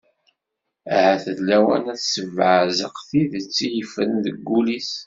[0.95, 4.91] Ahat d lawan ad d-tebbeɛzaq tidet i yeffren deg wul-is.